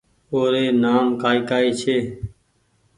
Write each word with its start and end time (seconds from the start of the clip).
اوري 0.31 0.65
نآم 0.83 1.05
ڪآئي 1.21 1.39
ڪآئي 1.49 1.69
ڇي 1.79 1.97